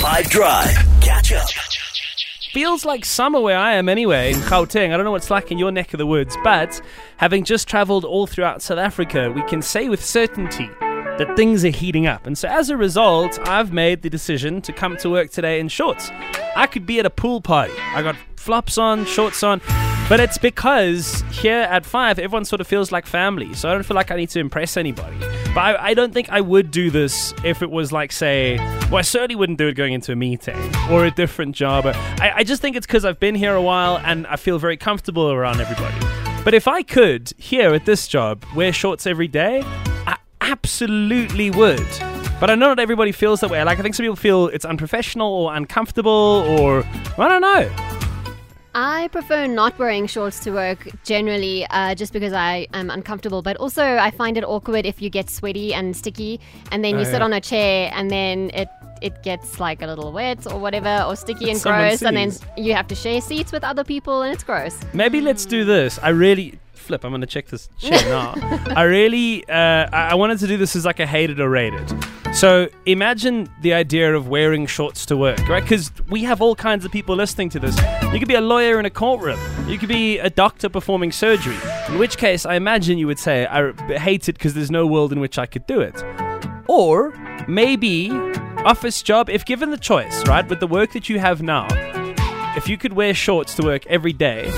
[0.00, 0.70] 5 Drive.
[1.02, 1.46] Catch up.
[2.54, 4.94] feels like summer where I am anyway in Gauteng.
[4.94, 6.80] I don't know what's like in your neck of the woods, but
[7.18, 11.68] having just traveled all throughout South Africa, we can say with certainty that things are
[11.68, 12.26] heating up.
[12.26, 15.68] And so as a result, I've made the decision to come to work today in
[15.68, 16.10] shorts.
[16.56, 17.74] I could be at a pool party.
[17.92, 19.60] I got flops on, shorts on,
[20.08, 23.52] but it's because here at 5 everyone sort of feels like family.
[23.52, 25.18] So I don't feel like I need to impress anybody.
[25.54, 28.56] But I, I don't think I would do this if it was like, say,
[28.88, 30.56] well, I certainly wouldn't do it going into a meeting
[30.88, 31.86] or a different job.
[31.86, 34.76] I, I just think it's because I've been here a while and I feel very
[34.76, 35.94] comfortable around everybody.
[36.44, 39.62] But if I could, here at this job, wear shorts every day,
[40.06, 41.86] I absolutely would.
[42.38, 43.62] But I know not everybody feels that way.
[43.64, 46.84] Like, I think some people feel it's unprofessional or uncomfortable or
[47.18, 47.99] I don't know.
[48.74, 53.42] I prefer not wearing shorts to work generally, uh, just because I am uncomfortable.
[53.42, 56.38] But also, I find it awkward if you get sweaty and sticky,
[56.70, 57.24] and then Oh, you sit yeah.
[57.24, 58.68] on a chair, and then it
[59.02, 62.30] it gets like a little wet or whatever, or sticky and Someone gross, and then
[62.30, 62.44] sees.
[62.56, 64.78] you have to share seats with other people, and it's gross.
[64.92, 65.98] Maybe let's do this.
[66.02, 67.04] I really flip.
[67.04, 68.34] I'm gonna check this chair now.
[68.76, 71.88] I really, uh, I I wanted to do this as like a hated or rated.
[72.32, 75.62] So imagine the idea of wearing shorts to work, right?
[75.62, 77.76] Because we have all kinds of people listening to this.
[78.12, 79.38] You could be a lawyer in a courtroom.
[79.68, 81.56] You could be a doctor performing surgery.
[81.88, 85.12] In which case, I imagine you would say, I hate it because there's no world
[85.12, 86.02] in which I could do it.
[86.68, 87.10] Or
[87.46, 88.10] maybe
[88.64, 91.66] office job, if given the choice, right, with the work that you have now,
[92.56, 94.50] if you could wear shorts to work every day,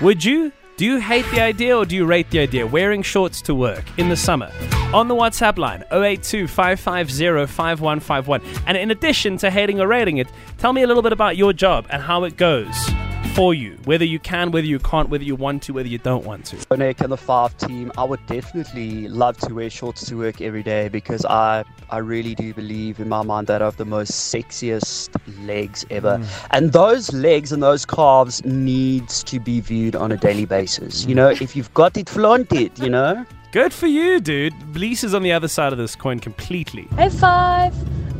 [0.00, 0.52] would you?
[0.76, 2.66] Do you hate the idea or do you rate the idea?
[2.66, 4.52] Wearing shorts to work in the summer.
[4.92, 8.42] On the WhatsApp line, 082 550 5151.
[8.66, 11.54] And in addition to hating or rating it, tell me a little bit about your
[11.54, 12.90] job and how it goes
[13.36, 13.76] for you.
[13.84, 16.56] Whether you can, whether you can't, whether you want to, whether you don't want to.
[16.56, 20.62] Onek and the five team, I would definitely love to wear shorts to work every
[20.62, 24.12] day because I I really do believe in my mind that I have the most
[24.34, 25.10] sexiest
[25.46, 26.16] legs ever.
[26.16, 26.46] Mm.
[26.52, 31.04] And those legs and those calves needs to be viewed on a daily basis.
[31.04, 33.26] You know, if you've got it, flaunt it, you know?
[33.52, 34.54] Good for you, dude.
[34.74, 36.88] Lisa's on the other side of this coin completely.
[36.96, 37.74] Hey five,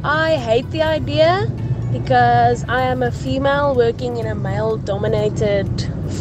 [0.04, 1.50] I hate the idea
[2.00, 5.68] because I am a female working in a male dominated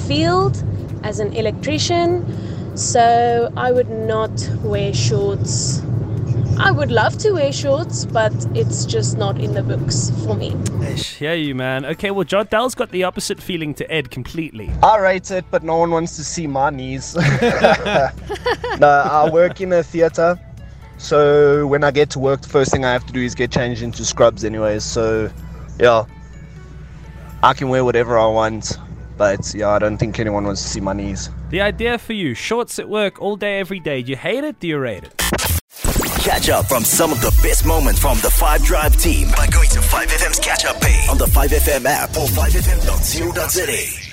[0.08, 0.63] field
[1.03, 2.08] as an electrician.
[2.78, 4.31] So I would not
[4.63, 5.81] wear shorts.
[6.58, 10.56] I would love to wear shorts, but it's just not in the books for me.
[10.88, 11.86] Ish, Yeah, you man.
[11.86, 14.72] Okay, well, John Dell's got the opposite feeling to Ed completely.
[14.81, 17.16] I rate it, but no one wants to see my knees.
[18.80, 20.40] no, I work in a theater,
[20.97, 23.52] so when I get to work, the first thing I have to do is get
[23.52, 24.86] changed into scrubs, anyways.
[24.86, 25.30] So,
[25.80, 26.06] yeah,
[27.44, 28.78] I can wear whatever I want,
[29.18, 31.30] but yeah, I don't think anyone wants to see my knees.
[31.50, 34.02] The idea for you shorts at work all day, every day.
[34.02, 34.59] Do you hate it?
[34.59, 35.22] Do you rate it?
[36.19, 39.69] Catch up from some of the best moments from the 5 Drive team by going
[39.69, 44.05] to 5FM's catch up page on the 5FM app or 5FM.co.za.